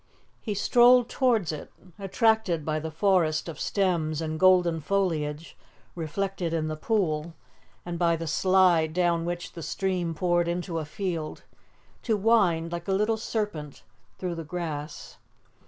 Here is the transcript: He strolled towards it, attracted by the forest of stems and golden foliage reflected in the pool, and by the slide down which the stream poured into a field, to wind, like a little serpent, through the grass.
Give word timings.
He 0.41 0.55
strolled 0.55 1.09
towards 1.09 1.51
it, 1.51 1.71
attracted 1.99 2.65
by 2.65 2.79
the 2.79 2.89
forest 2.89 3.47
of 3.47 3.59
stems 3.59 4.19
and 4.19 4.39
golden 4.39 4.79
foliage 4.79 5.55
reflected 5.93 6.55
in 6.55 6.69
the 6.69 6.75
pool, 6.75 7.35
and 7.85 7.99
by 7.99 8.15
the 8.15 8.25
slide 8.25 8.93
down 8.95 9.25
which 9.25 9.51
the 9.51 9.61
stream 9.61 10.15
poured 10.15 10.47
into 10.47 10.79
a 10.79 10.85
field, 10.85 11.43
to 12.01 12.17
wind, 12.17 12.71
like 12.71 12.87
a 12.87 12.93
little 12.93 13.15
serpent, 13.15 13.83
through 14.17 14.33
the 14.33 14.43
grass. 14.43 15.17